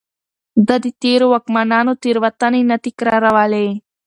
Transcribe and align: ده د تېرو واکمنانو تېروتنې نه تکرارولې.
ده 0.67 0.75
د 0.83 0.85
تېرو 1.01 1.25
واکمنانو 1.33 1.93
تېروتنې 2.03 2.61
نه 2.69 2.77
تکرارولې. 2.85 3.67